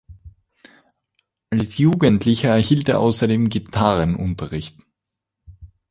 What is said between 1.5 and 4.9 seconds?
Als Jugendlicher erhielt er außerdem Gitarrenunterricht.